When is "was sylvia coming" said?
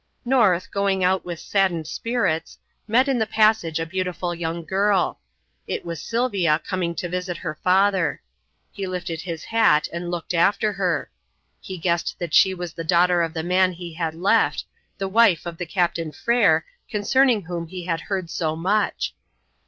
5.85-6.95